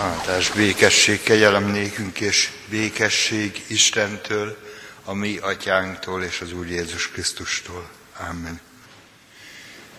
Áldás 0.00 0.50
békesség, 0.50 1.22
kegyelem 1.22 1.70
nékünk 1.70 2.20
és 2.20 2.50
békesség 2.70 3.64
Istentől, 3.68 4.56
a 5.04 5.14
mi 5.14 5.36
atyánktól 5.36 6.22
és 6.22 6.40
az 6.40 6.52
Úr 6.52 6.66
Jézus 6.66 7.10
Krisztustól. 7.10 7.90
Amen. 8.30 8.60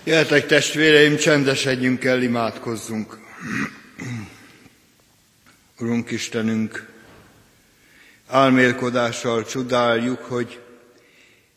Jöhetek 0.04 0.46
testvéreim, 0.46 1.18
csendesedjünk 1.18 2.04
el, 2.04 2.22
imádkozzunk. 2.22 3.18
Urunk 5.80 6.12
Istenünk, 6.12 6.88
álmélkodással 8.28 9.46
csodáljuk, 9.46 10.20
hogy 10.20 10.62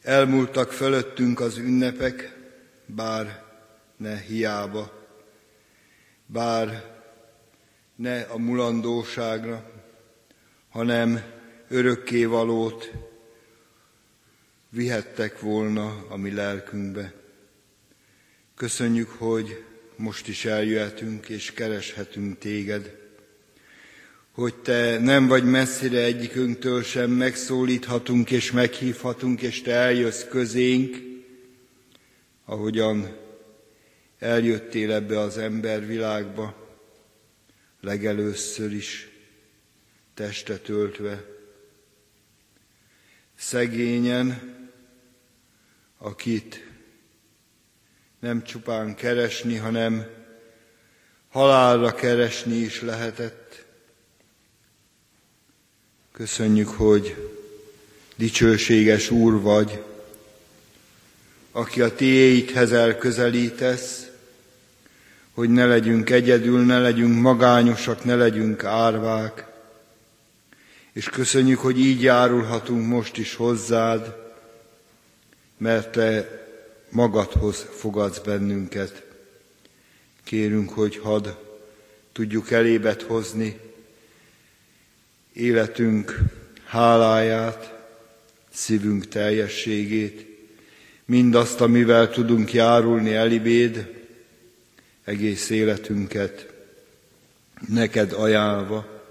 elmúltak 0.03 0.73
fölöttünk 0.73 1.41
az 1.41 1.57
ünnepek, 1.57 2.37
bár 2.87 3.43
ne 3.97 4.21
hiába, 4.21 5.09
bár 6.27 6.94
ne 7.97 8.21
a 8.21 8.39
mulandóságra, 8.39 9.71
hanem 10.69 11.23
örökkévalót 11.69 12.93
vihettek 14.69 15.41
volna 15.41 16.07
a 16.09 16.17
mi 16.17 16.33
lelkünkbe. 16.33 17.13
Köszönjük, 18.55 19.11
hogy 19.11 19.65
most 19.97 20.29
is 20.29 20.45
eljöhetünk 20.45 21.29
és 21.29 21.53
kereshetünk 21.53 22.39
téged, 22.39 23.03
hogy 24.33 24.55
te 24.55 24.99
nem 24.99 25.27
vagy 25.27 25.45
messzire 25.45 25.99
egyikünktől 25.99 26.83
sem 26.83 27.11
megszólíthatunk 27.11 28.31
és 28.31 28.53
meghívhatunk, 28.53 29.43
és 29.43 29.63
te 29.63 29.73
eljössz 29.73 30.25
közénk, 30.29 30.97
ahogyan 32.45 33.17
eljöttél 34.19 34.93
ebbe 34.93 35.19
az 35.19 35.39
embervilágba, 35.39 36.64
legelőször 37.85 38.73
is 38.73 39.09
testet 40.15 40.69
öltve. 40.69 41.25
Szegényen, 43.39 44.53
akit 45.99 46.69
nem 48.19 48.45
csupán 48.45 48.95
keresni, 48.95 49.57
hanem 49.57 50.07
halálra 51.29 51.95
keresni 51.95 52.57
is 52.57 52.81
lehetett. 52.81 53.65
Köszönjük, 56.13 56.69
hogy 56.69 57.31
dicsőséges 58.17 59.11
Úr 59.11 59.41
vagy, 59.41 59.83
aki 61.53 61.81
a 61.81 61.95
tiéidhez 61.95 62.73
elközelítesz, 62.73 64.07
hogy 65.35 65.51
ne 65.51 65.67
legyünk 65.67 66.11
egyedül, 66.11 66.65
ne 66.65 66.79
legyünk 66.79 67.21
magányosak, 67.21 68.05
ne 68.05 68.15
legyünk 68.15 68.65
árvák. 68.65 69.47
És 70.93 71.09
köszönjük, 71.09 71.59
hogy 71.59 71.79
így 71.79 72.03
járulhatunk 72.03 72.87
most 72.87 73.17
is 73.17 73.35
hozzád, 73.35 74.17
mert 75.57 75.93
te 75.93 76.29
magadhoz 76.91 77.67
fogadsz 77.71 78.19
bennünket. 78.19 79.07
Kérünk, 80.25 80.71
hogy 80.71 80.97
hadd 80.97 81.29
tudjuk 82.13 82.51
elébet 82.51 83.03
hozni 83.03 83.61
életünk 85.35 86.19
háláját, 86.65 87.75
szívünk 88.53 89.09
teljességét, 89.09 90.27
mindazt, 91.05 91.61
amivel 91.61 92.11
tudunk 92.11 92.53
járulni 92.53 93.15
elibéd, 93.15 94.04
egész 95.05 95.51
életünket 95.51 96.53
neked 97.69 98.13
ajánlva, 98.13 99.03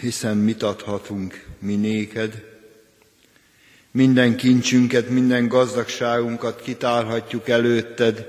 hiszen 0.00 0.36
mit 0.36 0.62
adhatunk 0.62 1.44
mi 1.58 1.74
néked. 1.74 2.44
Minden 3.90 4.36
kincsünket, 4.36 5.08
minden 5.08 5.48
gazdagságunkat 5.48 6.62
kitárhatjuk 6.62 7.48
előtted, 7.48 8.28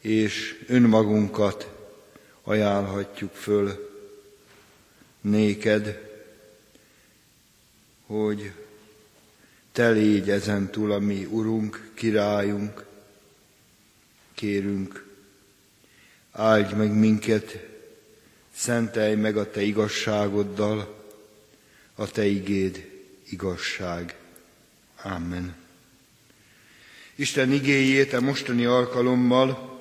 és 0.00 0.64
önmagunkat 0.66 1.70
ajánlhatjuk 2.42 3.34
föl 3.34 3.90
néked, 5.20 6.00
hogy 8.06 8.52
te 9.72 9.90
légy 9.90 10.30
ezen 10.30 10.70
túl 10.70 10.92
a 10.92 10.98
mi 10.98 11.24
Urunk, 11.24 11.90
királyunk, 11.94 12.84
kérünk, 14.38 15.04
áldj 16.32 16.74
meg 16.74 16.92
minket, 16.92 17.66
szentelj 18.54 19.14
meg 19.14 19.36
a 19.36 19.50
Te 19.50 19.62
igazságoddal, 19.62 21.04
a 21.94 22.10
Te 22.10 22.24
igéd 22.24 22.90
igazság. 23.28 24.14
Amen. 25.02 25.54
Isten 27.14 27.52
igéjét 27.52 28.12
a 28.12 28.20
mostani 28.20 28.64
alkalommal 28.64 29.76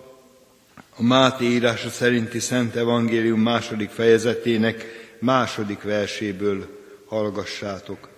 a 0.96 1.04
Máté 1.04 1.46
írása 1.46 1.90
szerinti 1.90 2.40
Szent 2.40 2.76
Evangélium 2.76 3.40
második 3.40 3.90
fejezetének 3.90 4.86
második 5.20 5.82
verséből 5.82 6.80
hallgassátok. 7.06 8.10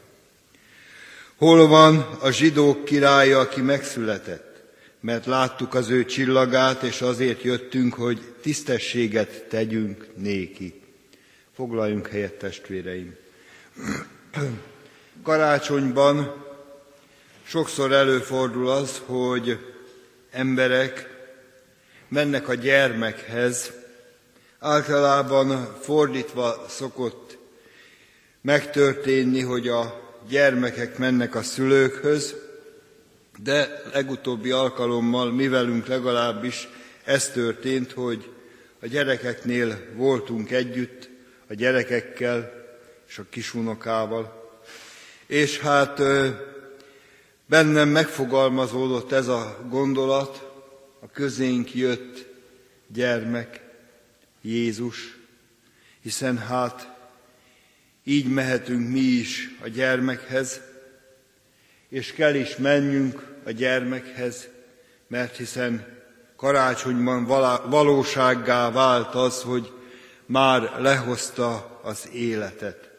Hol 1.35 1.67
van 1.67 1.97
a 2.21 2.31
zsidók 2.31 2.85
királya, 2.85 3.39
aki 3.39 3.61
megszületett? 3.61 4.48
Mert 4.99 5.25
láttuk 5.25 5.73
az 5.73 5.89
ő 5.89 6.05
csillagát, 6.05 6.83
és 6.83 7.01
azért 7.01 7.41
jöttünk, 7.41 7.93
hogy 7.93 8.33
tisztességet 8.41 9.45
tegyünk 9.49 10.07
néki. 10.15 10.81
Foglaljunk 11.55 12.07
helyet, 12.07 12.33
testvéreim. 12.33 13.15
Karácsonyban 15.23 16.45
sokszor 17.43 17.91
előfordul 17.91 18.69
az, 18.69 19.01
hogy 19.05 19.57
emberek 20.31 21.09
mennek 22.07 22.47
a 22.47 22.53
gyermekhez, 22.53 23.71
általában 24.59 25.77
fordítva 25.81 26.65
szokott 26.69 27.37
megtörténni, 28.41 29.41
hogy 29.41 29.67
a 29.67 30.09
gyermekek 30.29 30.97
mennek 30.97 31.35
a 31.35 31.43
szülőkhöz, 31.43 32.35
de 33.43 33.81
legutóbbi 33.93 34.51
alkalommal 34.51 35.31
mi 35.31 35.47
velünk 35.47 35.87
legalábbis 35.87 36.67
ez 37.03 37.29
történt, 37.29 37.91
hogy 37.91 38.31
a 38.81 38.87
gyerekeknél 38.87 39.85
voltunk 39.95 40.51
együtt, 40.51 41.09
a 41.47 41.53
gyerekekkel 41.53 42.51
és 43.07 43.17
a 43.17 43.25
kisunokával, 43.29 44.51
és 45.25 45.59
hát 45.59 46.01
bennem 47.45 47.89
megfogalmazódott 47.89 49.11
ez 49.11 49.27
a 49.27 49.65
gondolat, 49.69 50.47
a 50.99 51.09
közénk 51.11 51.75
jött 51.75 52.25
gyermek, 52.87 53.61
Jézus, 54.41 55.17
hiszen 56.01 56.37
hát 56.37 56.97
így 58.03 58.27
mehetünk 58.27 58.89
mi 58.89 58.99
is 58.99 59.55
a 59.63 59.67
gyermekhez, 59.67 60.61
és 61.89 62.11
kell 62.11 62.35
is 62.35 62.57
menjünk 62.57 63.28
a 63.49 63.51
gyermekhez, 63.51 64.47
mert 65.07 65.37
hiszen 65.37 65.97
karácsonyban 66.35 67.25
valósággá 67.69 68.71
vált 68.71 69.15
az, 69.15 69.41
hogy 69.41 69.71
már 70.25 70.75
lehozta 70.79 71.79
az 71.83 72.09
életet. 72.13 72.89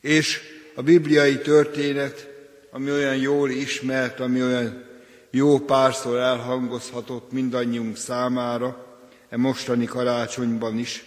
És 0.00 0.40
a 0.74 0.82
bibliai 0.82 1.38
történet, 1.38 2.28
ami 2.70 2.90
olyan 2.90 3.16
jól 3.16 3.50
ismert, 3.50 4.20
ami 4.20 4.42
olyan 4.42 4.84
jó 5.30 5.58
párszor 5.58 6.18
elhangozhatott 6.18 7.32
mindannyiunk 7.32 7.96
számára, 7.96 8.86
e 9.28 9.36
mostani 9.36 9.84
karácsonyban 9.84 10.78
is, 10.78 11.04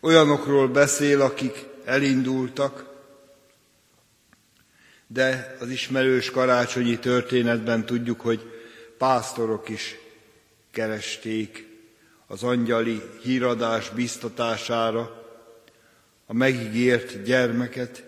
olyanokról 0.00 0.68
beszél, 0.68 1.20
akik 1.20 1.66
elindultak, 1.84 2.95
de 5.06 5.56
az 5.60 5.68
ismerős 5.68 6.30
karácsonyi 6.30 6.98
történetben 6.98 7.86
tudjuk, 7.86 8.20
hogy 8.20 8.52
pásztorok 8.98 9.68
is 9.68 9.96
keresték 10.70 11.66
az 12.26 12.42
angyali 12.42 13.02
híradás 13.22 13.90
biztatására 13.90 15.24
a 16.26 16.32
megígért 16.32 17.22
gyermeket, 17.22 18.04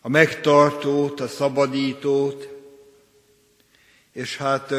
a 0.00 0.08
megtartót, 0.08 1.20
a 1.20 1.28
szabadítót, 1.28 2.48
és 4.12 4.36
hát 4.36 4.74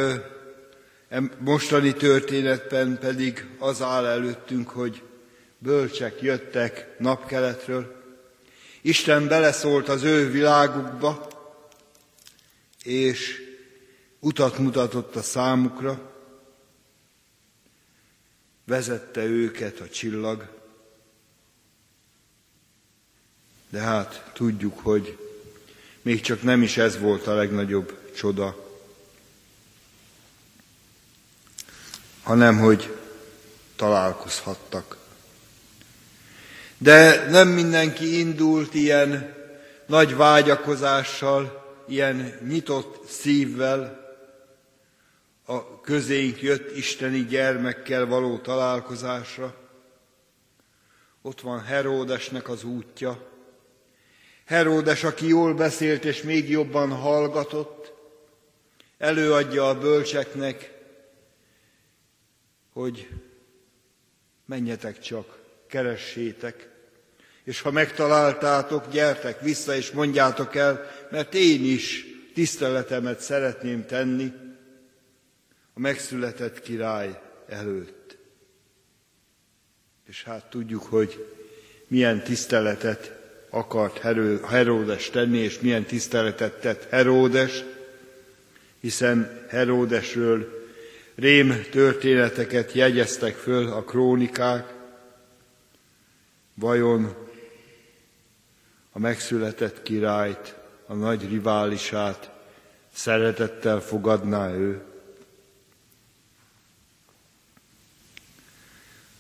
mostani 1.38 1.94
történetben 1.94 2.98
pedig 3.00 3.46
az 3.60 3.82
áll 3.82 4.06
előttünk, 4.06 4.70
hogy 4.70 5.02
bölcsek 5.58 6.22
jöttek 6.22 6.96
napkeletről, 7.00 7.95
Isten 8.86 9.28
beleszólt 9.28 9.90
az 9.90 10.04
ő 10.04 10.32
világukba, 10.32 11.28
és 12.84 13.42
utat 14.20 14.58
mutatott 14.58 15.16
a 15.16 15.22
számukra, 15.22 16.12
vezette 18.66 19.24
őket 19.24 19.80
a 19.80 19.90
csillag, 19.90 20.48
de 23.70 23.80
hát 23.80 24.32
tudjuk, 24.34 24.80
hogy 24.80 25.18
még 26.02 26.22
csak 26.22 26.42
nem 26.42 26.62
is 26.62 26.78
ez 26.78 27.00
volt 27.00 27.28
a 27.28 27.34
legnagyobb 27.34 28.12
csoda, 28.16 28.70
hanem 32.24 32.58
hogy 32.58 32.98
találkozhattak. 33.76 35.05
De 36.86 37.30
nem 37.30 37.48
mindenki 37.48 38.20
indult 38.20 38.74
ilyen 38.74 39.36
nagy 39.86 40.16
vágyakozással, 40.16 41.66
ilyen 41.88 42.40
nyitott 42.48 43.08
szívvel, 43.10 44.06
a 45.46 45.82
közénk 45.82 46.42
jött 46.42 46.76
isteni 46.76 47.26
gyermekkel 47.26 48.06
való 48.06 48.38
találkozásra. 48.38 49.56
Ott 51.22 51.42
van 51.42 51.64
Heródesnek 51.64 52.50
az 52.50 52.64
útja. 52.64 53.28
Heródes, 54.46 55.04
aki 55.04 55.28
jól 55.28 55.54
beszélt 55.54 56.06
és 56.06 56.22
még 56.22 56.50
jobban 56.50 56.92
hallgatott, 56.92 57.94
előadja 58.98 59.70
a 59.70 59.80
bölcseknek, 59.80 60.74
hogy 62.74 63.10
menjetek 64.46 65.00
csak, 65.00 65.38
keressétek, 65.68 66.74
és 67.46 67.62
ha 67.62 67.72
megtaláltátok, 67.72 68.92
gyertek 68.92 69.42
vissza 69.42 69.76
és 69.76 69.92
mondjátok 69.92 70.56
el, 70.56 70.92
mert 71.12 71.34
én 71.34 71.64
is 71.64 72.06
tiszteletemet 72.34 73.20
szeretném 73.20 73.86
tenni 73.86 74.34
a 75.74 75.80
megszületett 75.80 76.62
király 76.62 77.20
előtt. 77.48 78.18
És 80.08 80.24
hát 80.24 80.50
tudjuk, 80.50 80.84
hogy 80.84 81.26
milyen 81.88 82.24
tiszteletet 82.24 83.12
akart 83.50 83.98
Heródes 84.48 85.10
tenni, 85.10 85.38
és 85.38 85.60
milyen 85.60 85.84
tiszteletet 85.84 86.60
tett 86.60 86.90
Heródes, 86.90 87.64
hiszen 88.80 89.46
Heródesről 89.50 90.68
rém 91.16 91.66
történeteket 91.72 92.72
jegyeztek 92.72 93.36
föl 93.36 93.72
a 93.72 93.84
krónikák, 93.84 94.74
vajon 96.54 97.25
a 98.96 99.00
megszületett 99.00 99.82
királyt, 99.82 100.56
a 100.88 100.94
nagy 100.94 101.30
riválisát 101.30 102.30
szeretettel 102.94 103.80
fogadná 103.80 104.54
ő. 104.54 104.84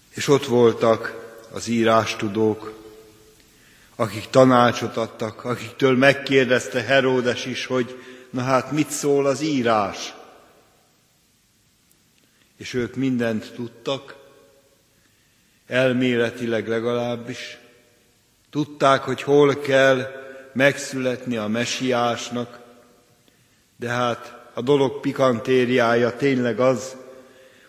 És 0.09 0.27
ott 0.27 0.45
voltak 0.45 1.15
az 1.51 1.67
írástudók, 1.67 2.83
akik 3.95 4.29
tanácsot 4.29 4.97
adtak, 4.97 5.43
akiktől 5.43 5.97
megkérdezte 5.97 6.81
Heródes 6.81 7.45
is, 7.45 7.65
hogy 7.65 8.03
na 8.29 8.41
hát 8.41 8.71
mit 8.71 8.89
szól 8.89 9.25
az 9.25 9.41
írás? 9.41 10.13
És 12.57 12.73
ők 12.73 12.95
mindent 12.95 13.53
tudtak, 13.53 14.15
elméletileg 15.67 16.67
legalábbis, 16.67 17.57
Tudták, 18.55 19.01
hogy 19.01 19.21
hol 19.21 19.59
kell 19.59 20.07
megszületni 20.53 21.37
a 21.37 21.47
mesiásnak, 21.47 22.59
de 23.75 23.89
hát 23.89 24.49
a 24.53 24.61
dolog 24.61 24.99
pikantériája 24.99 26.15
tényleg 26.15 26.59
az, 26.59 26.95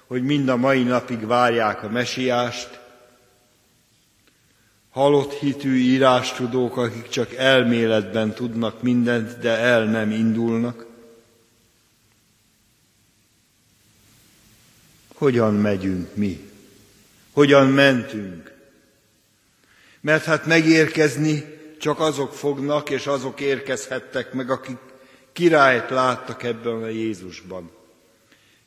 hogy 0.07 0.23
mind 0.23 0.49
a 0.49 0.57
mai 0.57 0.83
napig 0.83 1.27
várják 1.27 1.83
a 1.83 1.89
mesiást, 1.89 2.81
halott 4.91 5.33
hitű 5.33 5.77
írástudók, 5.77 6.77
akik 6.77 7.09
csak 7.09 7.35
elméletben 7.35 8.35
tudnak 8.35 8.83
mindent, 8.83 9.39
de 9.39 9.57
el 9.57 9.85
nem 9.85 10.11
indulnak. 10.11 10.87
Hogyan 15.15 15.55
megyünk 15.55 16.15
mi? 16.15 16.51
Hogyan 17.33 17.67
mentünk? 17.67 18.56
Mert 20.07 20.25
hát 20.25 20.47
megérkezni 20.47 21.59
csak 21.79 22.01
azok 22.01 22.35
fognak, 22.35 22.91
és 22.91 23.07
azok 23.07 23.41
érkezhettek 23.41 24.33
meg, 24.33 24.51
akik 24.51 24.77
királyt 25.33 25.91
láttak 25.91 26.43
ebben 26.43 26.83
a 26.83 26.87
Jézusban. 26.87 27.71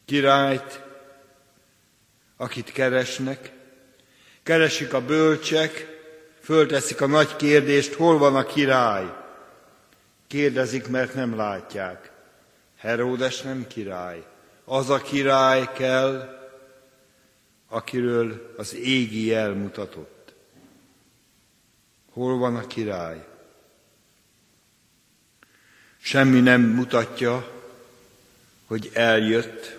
Királyt, 0.05 0.81
akit 2.37 2.71
keresnek, 2.71 3.51
keresik 4.43 4.93
a 4.93 5.05
bölcsek, 5.05 5.87
fölteszik 6.41 7.01
a 7.01 7.07
nagy 7.07 7.35
kérdést, 7.35 7.93
hol 7.93 8.17
van 8.17 8.35
a 8.35 8.45
király. 8.45 9.13
Kérdezik, 10.27 10.87
mert 10.87 11.13
nem 11.13 11.35
látják. 11.35 12.11
Heródes 12.77 13.41
nem 13.41 13.67
király. 13.67 14.23
Az 14.65 14.89
a 14.89 14.97
király 14.97 15.69
kell, 15.73 16.37
akiről 17.69 18.53
az 18.57 18.75
égi 18.75 19.25
jel 19.25 19.53
mutatott. 19.53 20.18
Hol 22.19 22.37
van 22.37 22.55
a 22.55 22.67
király? 22.67 23.27
Semmi 25.97 26.39
nem 26.39 26.61
mutatja, 26.61 27.51
hogy 28.65 28.89
eljött. 28.93 29.77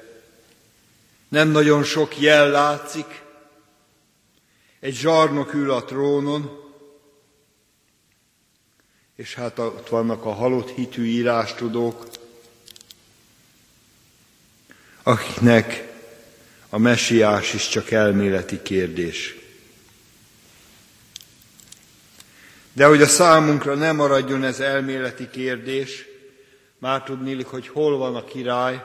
Nem 1.29 1.49
nagyon 1.49 1.85
sok 1.85 2.21
jel 2.21 2.51
látszik. 2.51 3.23
Egy 4.79 4.95
zsarnok 4.95 5.55
ül 5.55 5.71
a 5.71 5.85
trónon, 5.85 6.73
és 9.15 9.35
hát 9.35 9.59
ott 9.59 9.89
vannak 9.89 10.25
a 10.25 10.33
halott 10.33 10.71
hitű 10.71 11.05
írástudók, 11.05 12.09
akiknek 15.03 15.93
a 16.69 16.79
messiás 16.79 17.55
is 17.55 17.69
csak 17.69 17.91
elméleti 17.91 18.63
kérdés. 18.63 19.40
De 22.73 22.87
hogy 22.87 23.03
a 23.03 23.07
számunkra 23.07 23.75
nem 23.75 23.97
maradjon 23.97 24.45
ez 24.45 24.61
elméleti 24.61 25.31
kérdés, 25.31 26.07
már 26.79 27.03
tudnélik, 27.03 27.47
hogy 27.47 27.69
hol 27.69 27.97
van 27.97 28.17
a 28.17 28.25
király, 28.25 28.85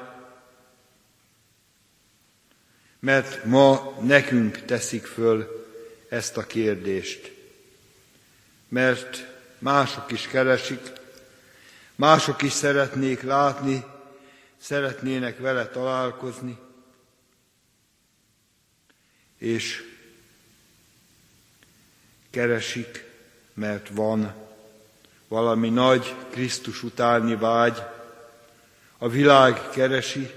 mert 3.00 3.44
ma 3.44 3.98
nekünk 4.02 4.66
teszik 4.66 5.06
föl 5.06 5.66
ezt 6.10 6.38
a 6.38 6.46
kérdést. 6.46 7.32
Mert 8.68 9.26
mások 9.60 10.12
is 10.12 10.28
keresik, 10.28 10.92
mások 11.96 12.42
is 12.42 12.52
szeretnék 12.52 13.22
látni, 13.22 13.84
szeretnének 14.58 15.40
vele 15.40 15.68
találkozni, 15.68 16.58
és 19.38 19.84
keresik 22.30 23.05
mert 23.56 23.90
van 23.90 24.34
valami 25.28 25.70
nagy 25.70 26.16
Krisztus 26.30 26.84
utáni 26.84 27.36
vágy, 27.36 27.82
a 28.98 29.10
világ 29.10 29.70
keresi, 29.70 30.32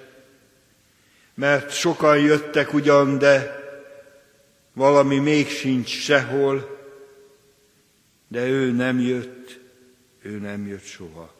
mert 1.34 1.70
sokan 1.70 2.18
jöttek 2.18 2.72
ugyan, 2.72 3.18
de 3.18 3.56
valami 4.72 5.18
még 5.18 5.48
sincs 5.48 5.88
sehol, 5.88 6.78
de 8.28 8.46
ő 8.46 8.70
nem 8.70 9.00
jött, 9.00 9.60
ő 10.22 10.38
nem 10.38 10.66
jött 10.66 10.84
soha. 10.84 11.34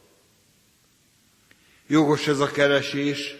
Jogos 1.87 2.26
ez 2.26 2.38
a 2.38 2.50
keresés, 2.50 3.37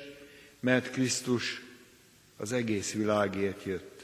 mert 0.61 0.91
Krisztus 0.91 1.63
az 2.37 2.53
egész 2.53 2.93
világért 2.93 3.65
jött. 3.65 3.98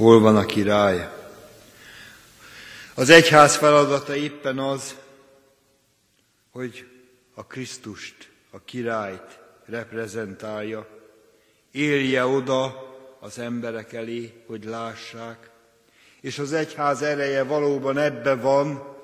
Hol 0.00 0.20
van 0.20 0.36
a 0.36 0.46
király? 0.46 1.08
Az 2.94 3.10
egyház 3.10 3.56
feladata 3.56 4.16
éppen 4.16 4.58
az, 4.58 4.96
hogy 6.50 6.86
a 7.34 7.46
Krisztust, 7.46 8.30
a 8.50 8.64
királyt 8.64 9.38
reprezentálja, 9.64 10.88
élje 11.70 12.26
oda 12.26 12.94
az 13.18 13.38
emberek 13.38 13.92
elé, 13.92 14.42
hogy 14.46 14.64
lássák, 14.64 15.50
és 16.20 16.38
az 16.38 16.52
egyház 16.52 17.02
ereje 17.02 17.42
valóban 17.42 17.98
ebbe 17.98 18.34
van, 18.34 18.96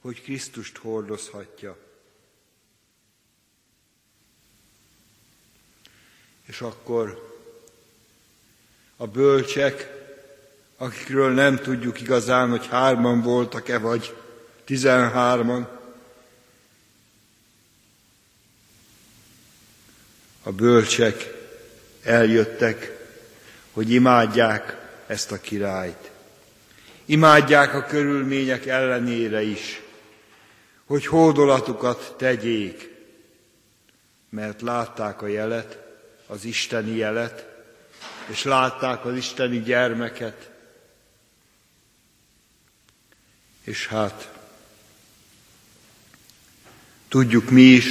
hogy 0.00 0.22
Krisztust 0.22 0.76
hordozhatja. 0.76 1.76
És 6.46 6.60
akkor 6.60 7.27
a 9.00 9.06
bölcsek, 9.06 9.96
akikről 10.76 11.32
nem 11.32 11.56
tudjuk 11.56 12.00
igazán, 12.00 12.50
hogy 12.50 12.66
hárman 12.66 13.22
voltak-e, 13.22 13.78
vagy 13.78 14.14
tizenhárman, 14.64 15.68
a 20.42 20.52
bölcsek 20.52 21.34
eljöttek, 22.02 22.98
hogy 23.72 23.90
imádják 23.90 24.88
ezt 25.06 25.32
a 25.32 25.40
királyt. 25.40 26.10
Imádják 27.04 27.74
a 27.74 27.84
körülmények 27.84 28.66
ellenére 28.66 29.42
is, 29.42 29.82
hogy 30.84 31.06
hódolatukat 31.06 32.14
tegyék, 32.16 32.94
mert 34.28 34.62
látták 34.62 35.22
a 35.22 35.26
jelet, 35.26 35.78
az 36.26 36.44
isteni 36.44 36.96
jelet, 36.96 37.47
és 38.28 38.44
látták 38.44 39.04
az 39.04 39.16
isteni 39.16 39.60
gyermeket. 39.60 40.50
És 43.60 43.86
hát 43.86 44.32
tudjuk 47.08 47.50
mi 47.50 47.62
is, 47.62 47.86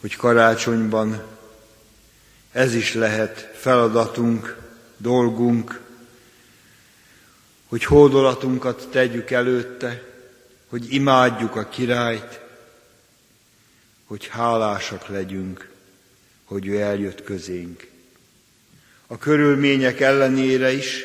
hogy 0.00 0.16
karácsonyban 0.16 1.22
ez 2.52 2.74
is 2.74 2.94
lehet 2.94 3.50
feladatunk, 3.54 4.58
dolgunk, 4.96 5.80
hogy 7.68 7.84
hódolatunkat 7.84 8.88
tegyük 8.90 9.30
előtte, 9.30 10.02
hogy 10.68 10.92
imádjuk 10.92 11.56
a 11.56 11.68
királyt, 11.68 12.40
hogy 14.04 14.26
hálásak 14.26 15.06
legyünk, 15.06 15.70
hogy 16.44 16.66
ő 16.66 16.80
eljött 16.80 17.24
közénk. 17.24 17.88
A 19.12 19.18
körülmények 19.18 20.00
ellenére 20.00 20.72
is, 20.72 21.04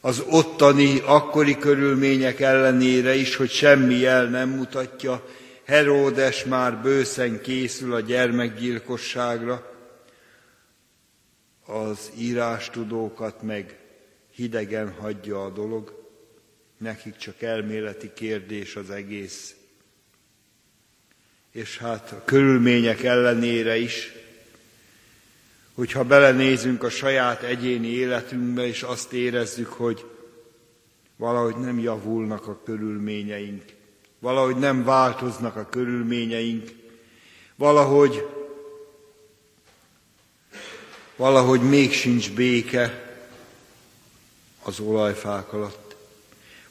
az 0.00 0.22
ottani, 0.28 1.00
akkori 1.04 1.58
körülmények 1.58 2.40
ellenére 2.40 3.14
is, 3.14 3.36
hogy 3.36 3.50
semmi 3.50 3.94
jel 3.94 4.24
nem 4.24 4.48
mutatja, 4.48 5.28
Heródes 5.64 6.44
már 6.44 6.82
bőszen 6.82 7.40
készül 7.40 7.94
a 7.94 8.00
gyermekgyilkosságra, 8.00 9.76
az 11.66 12.10
írástudókat 12.18 13.42
meg 13.42 13.78
hidegen 14.34 14.92
hagyja 14.92 15.44
a 15.44 15.50
dolog, 15.50 16.08
nekik 16.78 17.16
csak 17.16 17.42
elméleti 17.42 18.10
kérdés 18.14 18.76
az 18.76 18.90
egész. 18.90 19.54
És 21.52 21.78
hát 21.78 22.12
a 22.12 22.24
körülmények 22.24 23.02
ellenére 23.02 23.76
is, 23.76 24.12
hogyha 25.80 26.04
belenézünk 26.04 26.82
a 26.82 26.90
saját 26.90 27.42
egyéni 27.42 27.86
életünkbe, 27.86 28.66
és 28.66 28.82
azt 28.82 29.12
érezzük, 29.12 29.68
hogy 29.68 30.06
valahogy 31.16 31.56
nem 31.56 31.78
javulnak 31.78 32.46
a 32.46 32.60
körülményeink, 32.64 33.64
valahogy 34.18 34.56
nem 34.56 34.84
változnak 34.84 35.56
a 35.56 35.68
körülményeink, 35.70 36.70
valahogy, 37.56 38.26
valahogy 41.16 41.60
még 41.60 41.92
sincs 41.92 42.32
béke 42.32 43.14
az 44.62 44.80
olajfák 44.80 45.52
alatt, 45.52 45.96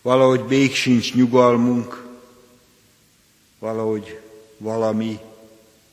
valahogy 0.02 0.46
még 0.48 0.76
sincs 0.76 1.14
nyugalmunk, 1.14 2.04
valahogy 3.60 4.20
valami 4.58 5.20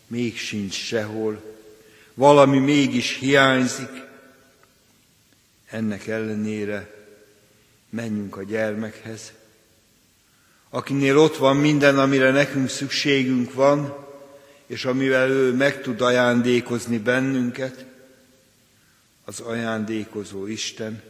még 0.07 0.37
sincs 0.37 0.75
sehol, 0.75 1.56
valami 2.17 2.59
mégis 2.59 3.19
hiányzik, 3.19 4.05
ennek 5.71 6.07
ellenére 6.07 6.95
menjünk 7.91 8.37
a 8.37 8.43
gyermekhez, 8.43 9.33
akinél 10.71 11.19
ott 11.19 11.37
van 11.37 11.57
minden, 11.57 11.99
amire 11.99 12.31
nekünk 12.31 12.69
szükségünk 12.69 13.53
van, 13.53 13.97
és 14.67 14.85
amivel 14.85 15.31
ő 15.31 15.53
meg 15.53 15.83
tud 15.83 16.01
ajándékozni 16.01 16.99
bennünket, 16.99 17.85
az 19.25 19.41
ajándékozó 19.41 20.47
Isten, 20.47 21.03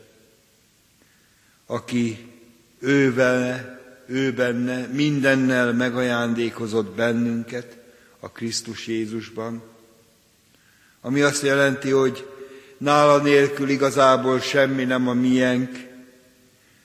aki 1.66 2.32
ővel, 2.78 3.78
ő 4.06 4.32
benne 4.32 4.86
mindennel 4.86 5.72
megajándékozott 5.72 6.94
bennünket 6.94 7.76
a 8.18 8.30
Krisztus 8.30 8.86
Jézusban, 8.86 9.62
ami 11.06 11.20
azt 11.20 11.42
jelenti, 11.42 11.90
hogy 11.90 12.28
nála 12.78 13.18
nélkül 13.18 13.68
igazából 13.68 14.40
semmi 14.40 14.84
nem 14.84 15.08
a 15.08 15.12
miénk, 15.12 15.84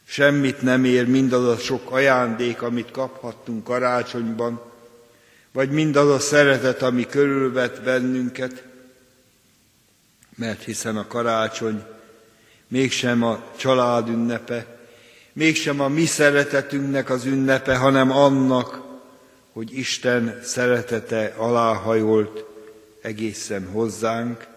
Semmit 0.05 0.61
nem 0.61 0.83
ér 0.83 1.07
mindaz 1.07 1.47
a 1.47 1.57
sok 1.57 1.91
ajándék, 1.91 2.61
amit 2.61 2.91
kaphattunk 2.91 3.63
karácsonyban, 3.63 4.61
vagy 5.51 5.69
mindaz 5.69 6.09
a 6.09 6.19
szeretet, 6.19 6.81
ami 6.81 7.05
körülvet 7.05 7.83
bennünket, 7.83 8.63
mert 10.35 10.63
hiszen 10.63 10.97
a 10.97 11.07
karácsony 11.07 11.83
mégsem 12.67 13.23
a 13.23 13.43
család 13.55 14.09
ünnepe, 14.09 14.65
mégsem 15.33 15.79
a 15.79 15.87
mi 15.87 16.05
szeretetünknek 16.05 17.09
az 17.09 17.25
ünnepe, 17.25 17.75
hanem 17.75 18.11
annak, 18.11 18.81
hogy 19.53 19.77
Isten 19.77 20.39
szeretete 20.43 21.33
aláhajolt 21.37 22.50
egészen 23.01 23.67
hozzánk, 23.67 24.47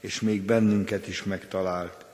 és 0.00 0.20
még 0.20 0.42
bennünket 0.42 1.08
is 1.08 1.22
megtalált. 1.22 2.04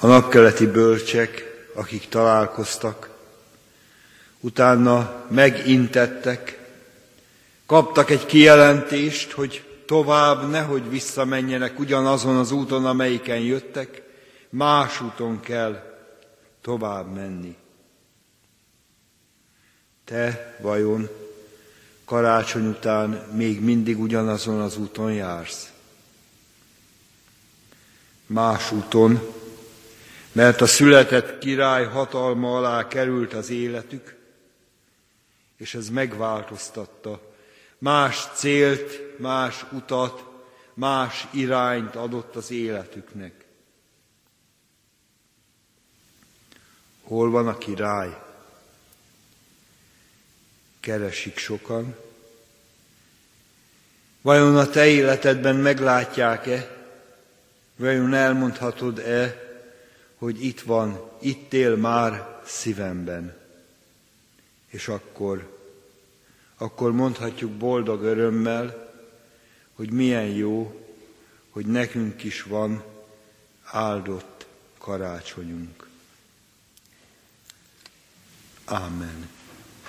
A 0.00 0.06
napkeleti 0.06 0.66
bölcsek, 0.66 1.44
akik 1.74 2.08
találkoztak, 2.08 3.10
utána 4.40 5.24
megintettek, 5.30 6.58
kaptak 7.66 8.10
egy 8.10 8.26
kijelentést, 8.26 9.32
hogy 9.32 9.80
tovább 9.86 10.50
nehogy 10.50 10.90
visszamenjenek 10.90 11.78
ugyanazon 11.78 12.36
az 12.36 12.50
úton, 12.50 12.86
amelyiken 12.86 13.38
jöttek, 13.38 14.02
más 14.48 15.00
úton 15.00 15.40
kell 15.40 16.02
tovább 16.60 17.14
menni. 17.14 17.56
Te 20.08 20.56
vajon 20.60 21.08
karácsony 22.04 22.66
után 22.66 23.10
még 23.10 23.60
mindig 23.60 24.00
ugyanazon 24.00 24.60
az 24.60 24.76
úton 24.76 25.12
jársz? 25.12 25.72
Más 28.26 28.72
úton, 28.72 29.34
mert 30.32 30.60
a 30.60 30.66
született 30.66 31.38
király 31.38 31.84
hatalma 31.84 32.56
alá 32.56 32.86
került 32.86 33.32
az 33.34 33.50
életük, 33.50 34.16
és 35.56 35.74
ez 35.74 35.88
megváltoztatta. 35.88 37.32
Más 37.78 38.28
célt, 38.34 39.18
más 39.18 39.64
utat, 39.72 40.24
más 40.74 41.26
irányt 41.30 41.96
adott 41.96 42.36
az 42.36 42.50
életüknek. 42.50 43.44
Hol 47.02 47.30
van 47.30 47.48
a 47.48 47.58
király? 47.58 48.26
Keresik 50.80 51.38
sokan. 51.38 51.96
Vajon 54.20 54.56
a 54.56 54.70
te 54.70 54.86
életedben 54.86 55.56
meglátják-e? 55.56 56.76
Vajon 57.76 58.14
elmondhatod-e, 58.14 59.46
hogy 60.18 60.44
itt 60.44 60.60
van, 60.60 61.10
itt 61.20 61.52
él 61.52 61.76
már 61.76 62.40
szívemben. 62.44 63.36
És 64.66 64.88
akkor, 64.88 65.56
akkor 66.56 66.92
mondhatjuk 66.92 67.50
boldog 67.52 68.02
örömmel, 68.02 68.92
hogy 69.74 69.90
milyen 69.90 70.26
jó, 70.26 70.80
hogy 71.50 71.66
nekünk 71.66 72.22
is 72.24 72.42
van 72.42 72.84
áldott 73.64 74.46
karácsonyunk. 74.78 75.88
Ámen. 78.64 79.37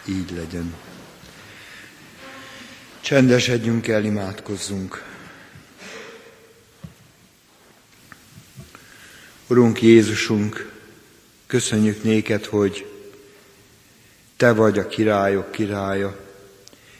Így 0.09 0.31
legyen. 0.35 0.75
Csendesedjünk 3.01 3.87
el, 3.87 4.03
imádkozzunk. 4.03 5.03
Urunk 9.47 9.81
Jézusunk, 9.81 10.71
köszönjük 11.47 12.03
néked, 12.03 12.45
hogy 12.45 12.85
Te 14.37 14.53
vagy 14.53 14.79
a 14.79 14.87
királyok 14.87 15.51
királya, 15.51 16.19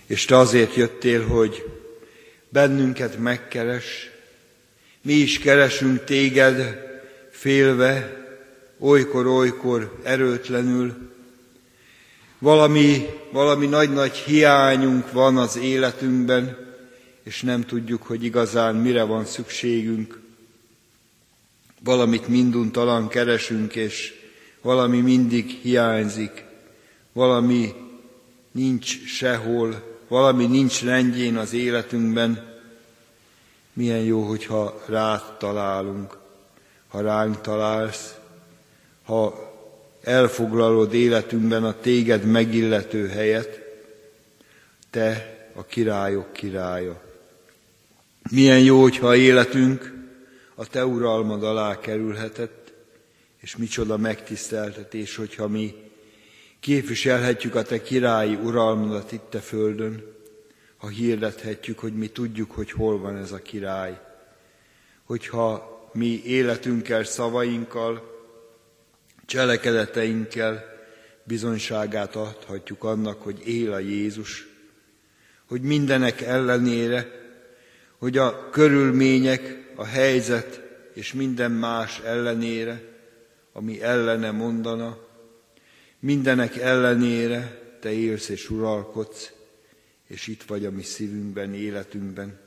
és 0.06 0.26
Te 0.26 0.38
azért 0.38 0.76
jöttél, 0.76 1.26
hogy 1.28 1.66
bennünket 2.50 3.18
megkeres, 3.18 4.10
mi 5.02 5.14
is 5.14 5.40
keresünk 5.40 6.04
Téged 6.04 6.88
félve, 7.32 8.18
olykor-olykor 8.80 10.00
erőtlenül, 10.04 11.10
valami, 12.40 13.06
valami 13.32 13.66
nagy-nagy 13.66 14.16
hiányunk 14.16 15.12
van 15.12 15.38
az 15.38 15.58
életünkben, 15.58 16.58
és 17.24 17.42
nem 17.42 17.66
tudjuk, 17.66 18.04
hogy 18.04 18.24
igazán 18.24 18.76
mire 18.76 19.04
van 19.04 19.26
szükségünk. 19.26 20.20
Valamit 21.84 22.28
minduntalan 22.28 23.08
keresünk, 23.08 23.76
és 23.76 24.14
valami 24.62 25.00
mindig 25.00 25.50
hiányzik, 25.50 26.44
valami 27.14 27.74
nincs 28.52 29.06
sehol, 29.06 29.98
valami 30.08 30.46
nincs 30.46 30.84
rendjén 30.84 31.38
az 31.38 31.54
életünkben, 31.54 32.58
milyen 33.74 34.04
jó, 34.04 34.22
hogyha 34.22 34.84
rád 34.86 35.38
találunk, 35.38 36.18
ha 36.88 37.02
ránk 37.02 37.42
találsz, 37.42 38.16
ha 39.04 39.49
elfoglalod 40.10 40.94
életünkben 40.94 41.64
a 41.64 41.80
téged 41.80 42.26
megillető 42.26 43.08
helyet, 43.08 43.62
te 44.90 45.38
a 45.54 45.66
királyok 45.66 46.34
királya. 46.34 47.02
Milyen 48.32 48.60
jó, 48.60 48.82
hogyha 48.82 49.16
életünk 49.16 49.94
a 50.56 50.68
te 50.68 50.86
uralmad 50.86 51.44
alá 51.44 51.80
kerülhetett, 51.80 52.74
és 53.38 53.56
micsoda 53.58 53.98
megtiszteltetés, 53.98 55.16
hogyha 55.16 55.48
mi 55.48 55.74
képviselhetjük 56.60 57.56
a 57.56 57.62
te 57.62 57.82
királyi 57.82 58.36
uralmadat 58.36 59.12
itt 59.12 59.34
a 59.34 59.40
földön, 59.40 60.04
ha 60.78 60.88
hirdethetjük, 60.88 61.80
hogy 61.80 61.94
mi 61.94 62.08
tudjuk, 62.08 62.52
hogy 62.52 62.72
hol 62.72 63.00
van 63.00 63.18
ez 63.18 63.32
a 63.32 63.42
király. 63.42 64.00
Hogyha 65.04 65.78
mi 65.94 66.22
életünkkel, 66.26 67.04
szavainkkal, 67.04 68.19
cselekedeteinkkel 69.30 70.66
bizonyságát 71.24 72.16
adhatjuk 72.16 72.84
annak, 72.84 73.22
hogy 73.22 73.48
él 73.48 73.74
a 73.74 73.80
Jézus, 73.80 74.48
hogy 75.46 75.62
mindenek 75.62 76.22
ellenére, 76.22 77.08
hogy 77.98 78.18
a 78.18 78.50
körülmények, 78.50 79.72
a 79.76 79.86
helyzet 79.86 80.62
és 80.94 81.14
minden 81.14 81.52
más 81.52 82.00
ellenére, 82.00 82.82
ami 83.54 83.82
ellene 83.82 84.32
mondana, 84.32 84.98
mindenek 86.00 86.58
ellenére 86.58 87.60
te 87.80 87.92
élsz 87.92 88.30
és 88.30 88.50
uralkodsz, 88.50 89.32
és 90.08 90.28
itt 90.28 90.44
vagy 90.44 90.66
a 90.66 90.72
mi 90.72 90.84
szívünkben, 90.84 91.54
életünkben. 91.54 92.40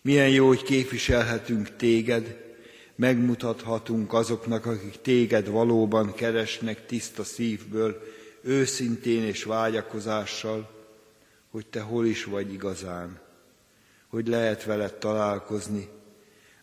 Milyen 0.00 0.28
jó, 0.28 0.46
hogy 0.46 0.62
képviselhetünk 0.62 1.76
téged, 1.76 2.49
megmutathatunk 3.00 4.12
azoknak, 4.12 4.66
akik 4.66 5.00
téged 5.00 5.48
valóban 5.48 6.14
keresnek 6.14 6.86
tiszta 6.86 7.24
szívből, 7.24 8.02
őszintén 8.42 9.22
és 9.22 9.44
vágyakozással, 9.44 10.70
hogy 11.50 11.66
te 11.66 11.80
hol 11.80 12.06
is 12.06 12.24
vagy 12.24 12.52
igazán, 12.52 13.20
hogy 14.08 14.28
lehet 14.28 14.64
veled 14.64 14.94
találkozni, 14.94 15.88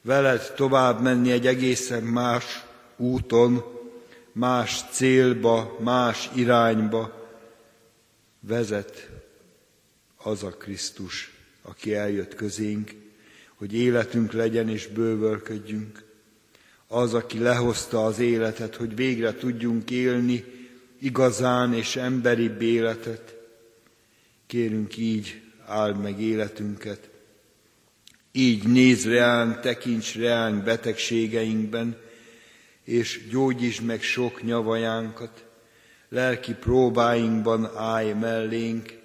veled 0.02 0.54
tovább 0.56 1.02
menni 1.02 1.32
egy 1.32 1.48
egészen 1.48 2.04
más 2.04 2.66
úton, 2.98 3.64
más 4.32 4.84
célba, 4.92 5.78
más 5.80 6.30
irányba 6.36 7.30
vezet 8.40 9.10
az 10.18 10.44
a 10.44 10.50
Krisztus, 10.50 11.34
aki 11.62 11.96
eljött 11.96 12.36
közénk, 12.36 12.92
hogy 13.56 13.74
életünk 13.74 14.32
legyen 14.32 14.70
és 14.70 14.88
bővölködjünk. 14.88 16.06
Az, 16.88 17.14
aki 17.14 17.40
lehozta 17.40 18.06
az 18.06 18.20
életet, 18.20 18.76
hogy 18.76 18.96
végre 18.96 19.36
tudjunk 19.36 19.92
élni 19.92 20.44
igazán 21.00 21.74
és 21.74 21.96
emberi 21.96 22.52
életet. 22.60 23.36
Kérünk 24.48 24.98
így, 24.98 25.42
áld 25.66 26.02
meg 26.02 26.22
életünket, 26.22 27.10
így 28.32 28.64
néz 28.64 29.06
reánk, 29.06 29.60
tekints 29.60 30.16
reánk 30.16 30.64
betegségeinkben, 30.64 31.98
és 32.84 33.28
gyógyítsd 33.30 33.84
meg 33.84 34.02
sok 34.02 34.44
nyavajánkat, 34.44 35.46
lelki 36.10 36.54
próbáinkban 36.54 37.72
állj 37.76 38.14
mellénk, 38.14 38.98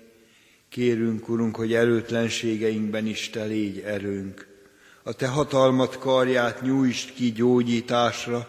Kérünk, 0.69 1.29
Urunk, 1.29 1.57
hogy 1.57 1.75
erőtlenségeinkben 1.75 3.07
is 3.07 3.31
Te 3.31 3.45
légy 3.45 3.79
erőnk. 3.79 4.52
A 5.05 5.13
Te 5.13 5.27
hatalmat 5.27 5.99
karját 5.99 6.63
nyújtsd 6.63 7.15
ki 7.15 7.33
gyógyításra, 7.33 8.49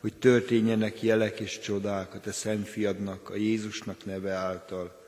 hogy 0.00 0.14
történjenek 0.14 1.02
jelek 1.02 1.40
és 1.40 1.58
csodák 1.58 2.14
a 2.14 2.20
Te 2.20 2.32
Szent 2.32 2.68
Fiadnak, 2.68 3.30
a 3.30 3.36
Jézusnak 3.36 4.04
neve 4.04 4.32
által. 4.32 5.02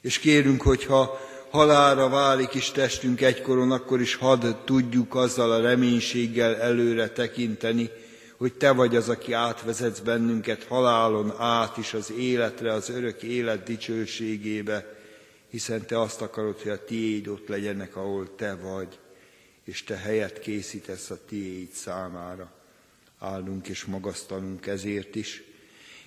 És 0.00 0.18
kérünk, 0.18 0.62
hogyha 0.62 1.20
halára 1.50 2.08
válik 2.08 2.54
is 2.54 2.70
testünk 2.70 3.20
egykoron, 3.20 3.72
akkor 3.72 4.00
is 4.00 4.14
hadd 4.14 4.46
tudjuk 4.64 5.14
azzal 5.14 5.52
a 5.52 5.60
reménységgel 5.60 6.56
előre 6.56 7.08
tekinteni, 7.08 7.90
hogy 8.36 8.52
Te 8.52 8.72
vagy 8.72 8.96
az, 8.96 9.08
aki 9.08 9.32
átvezetsz 9.32 9.98
bennünket 9.98 10.64
halálon 10.64 11.34
át 11.38 11.76
is 11.76 11.94
az 11.94 12.12
életre, 12.12 12.72
az 12.72 12.90
örök 12.90 13.22
élet 13.22 13.62
dicsőségébe, 13.62 14.94
hiszen 15.50 15.86
te 15.86 16.00
azt 16.00 16.22
akarod, 16.22 16.60
hogy 16.62 16.72
a 16.72 16.84
tiéd 16.84 17.28
ott 17.28 17.48
legyenek, 17.48 17.96
ahol 17.96 18.34
te 18.36 18.54
vagy, 18.62 18.98
és 19.66 19.84
te 19.84 19.96
helyet 19.96 20.38
készítesz 20.38 21.10
a 21.10 21.18
tiéd 21.28 21.70
számára. 21.72 22.52
Állunk 23.18 23.68
és 23.68 23.84
magasztalunk 23.84 24.66
ezért 24.66 25.14
is, 25.14 25.42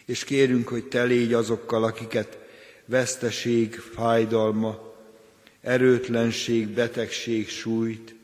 és 0.06 0.24
kérünk, 0.24 0.68
hogy 0.68 0.84
te 0.84 1.04
légy 1.04 1.34
azokkal, 1.34 1.84
akiket 1.84 2.38
veszteség, 2.86 3.76
fájdalma, 3.76 4.96
erőtlenség, 5.62 6.68
betegség 6.68 7.50
sújt, 7.50 8.16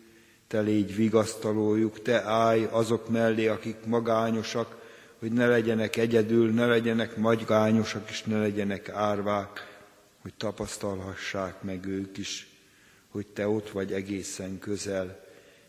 te 0.48 0.60
légy 0.60 0.96
vigasztalójuk, 0.96 2.02
te 2.02 2.24
állj 2.24 2.68
azok 2.72 3.10
mellé, 3.10 3.48
akik 3.48 3.76
magányosak, 3.86 4.76
hogy 5.20 5.32
ne 5.32 5.48
legyenek 5.48 5.96
egyedül, 5.96 6.52
ne 6.52 6.66
legyenek 6.66 7.18
magányosak, 7.18 8.10
és 8.10 8.24
ne 8.24 8.40
legyenek 8.40 8.90
árvák, 8.90 9.78
hogy 10.22 10.34
tapasztalhassák 10.34 11.62
meg 11.62 11.86
ők 11.86 12.18
is, 12.18 12.48
hogy 13.10 13.28
te 13.28 13.48
ott 13.48 13.70
vagy 13.70 13.94
egészen 13.94 14.60
közel, 14.60 15.25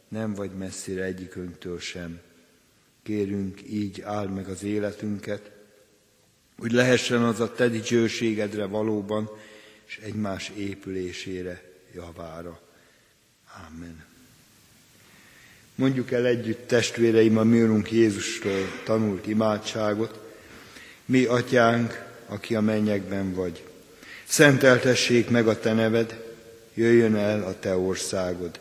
nem 0.08 0.34
vagy 0.34 0.50
messzire 0.50 1.02
egyikünktől 1.02 1.80
sem. 1.80 2.20
Kérünk, 3.02 3.60
így 3.70 4.00
áld 4.00 4.30
meg 4.30 4.48
az 4.48 4.62
életünket, 4.62 5.50
hogy 6.58 6.72
lehessen 6.72 7.22
az 7.22 7.40
a 7.40 7.52
te 7.52 7.68
dicsőségedre 7.68 8.64
valóban, 8.64 9.30
és 9.86 9.98
egymás 10.02 10.52
épülésére, 10.56 11.62
javára. 11.94 12.60
Amen. 13.68 14.04
Mondjuk 15.74 16.10
el 16.10 16.26
együtt, 16.26 16.66
testvéreim, 16.66 17.36
a 17.36 17.44
mi 17.44 17.62
Urunk 17.62 17.92
Jézustól 17.92 18.82
tanult 18.84 19.26
imádságot. 19.26 20.20
Mi, 21.04 21.24
Atyánk, 21.24 22.04
aki 22.26 22.54
a 22.54 22.60
mennyekben 22.60 23.34
vagy, 23.34 23.64
Szenteltessék 24.24 25.30
meg 25.30 25.48
a 25.48 25.60
Te 25.60 25.72
neved, 25.72 26.24
jöjjön 26.74 27.16
el 27.16 27.42
a 27.42 27.58
Te 27.58 27.76
országod, 27.76 28.60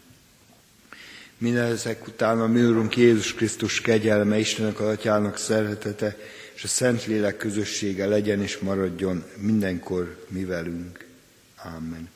Mindezek 1.41 2.07
után 2.07 2.41
a 2.41 2.47
mi 2.47 2.63
Úrunk 2.63 2.97
Jézus 2.97 3.33
Krisztus 3.33 3.81
kegyelme, 3.81 4.39
Istenek 4.39 4.79
az 4.79 4.87
Atyának 4.87 5.37
szeretete, 5.37 6.17
és 6.53 6.63
a 6.63 6.67
Szentlélek 6.67 7.37
közössége 7.37 8.05
legyen 8.05 8.41
és 8.41 8.57
maradjon 8.57 9.23
mindenkor 9.37 10.25
mi 10.27 10.45
velünk. 10.45 11.05
Amen. 11.63 12.09